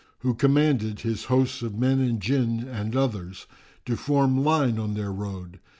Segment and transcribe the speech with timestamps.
[0.21, 3.45] who commanded his hosts of men and Jinn and others[FN#362]
[3.85, 5.59] to form line on their road.